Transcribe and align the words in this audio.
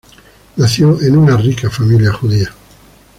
Nació 0.55 0.99
en 1.03 1.15
una 1.15 1.37
rica 1.37 1.69
familia 1.69 2.11
judía. 2.11 2.51